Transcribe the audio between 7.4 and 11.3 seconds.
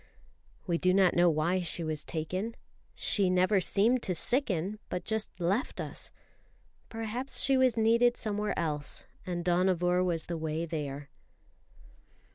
she was needed somewhere else, and Dohnavur was the way there.